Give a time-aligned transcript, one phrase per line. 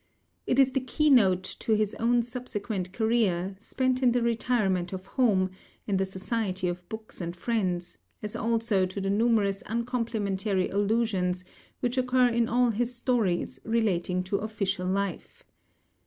[0.47, 5.05] It is the key note to his own subsequent career, spent in the retirement of
[5.05, 5.51] home,
[5.85, 11.45] in the society of books and friends; as also to the numerous uncomplimentary allusions
[11.81, 15.43] which occur in all his stories relating to official life.